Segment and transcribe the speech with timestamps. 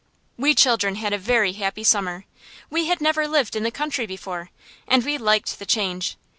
[0.35, 2.25] We children had a very happy summer.
[2.71, 4.49] We had never lived in the country before,
[4.87, 6.17] and we liked the change.